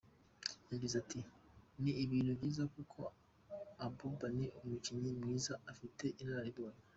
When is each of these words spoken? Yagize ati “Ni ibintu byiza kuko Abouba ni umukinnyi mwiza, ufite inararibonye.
Yagize 0.71 0.95
ati 1.03 1.19
“Ni 1.81 1.91
ibintu 2.03 2.31
byiza 2.39 2.63
kuko 2.73 2.99
Abouba 3.85 4.27
ni 4.37 4.45
umukinnyi 4.61 5.09
mwiza, 5.17 5.53
ufite 5.71 6.05
inararibonye. 6.23 6.81